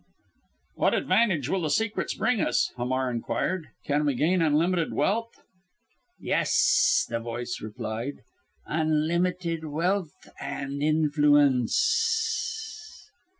"What 0.73 0.95
advantages 0.95 1.47
will 1.47 1.61
the 1.61 1.69
secrets 1.69 2.15
bring 2.15 2.41
us?" 2.41 2.73
Hamar 2.75 3.11
inquired. 3.11 3.67
"Can 3.85 4.03
we 4.03 4.15
gain 4.15 4.41
unlimited 4.41 4.95
wealth?" 4.95 5.43
"Yes!" 6.19 7.05
the 7.07 7.19
voice 7.19 7.59
replied. 7.61 8.21
"Unlimited 8.65 9.63
wealth 9.65 10.27
and 10.39 10.81
influence." 10.81 13.11